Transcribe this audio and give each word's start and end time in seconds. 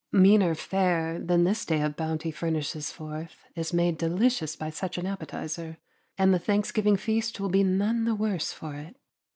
Meaner 0.11 0.55
fare 0.55 1.19
than 1.19 1.43
this 1.43 1.63
day 1.63 1.79
of 1.83 1.95
bounty 1.95 2.31
furnishes 2.31 2.91
forth 2.91 3.45
is 3.55 3.71
made 3.71 3.99
delicious 3.99 4.55
by 4.55 4.71
such 4.71 4.97
an 4.97 5.05
appetizer, 5.05 5.77
and 6.17 6.33
the 6.33 6.39
Thanksgiving 6.39 6.97
feast 6.97 7.39
will 7.39 7.49
be 7.49 7.63
none 7.63 8.05
the 8.05 8.15
worse 8.15 8.51
for 8.51 8.73
it. 8.73 8.95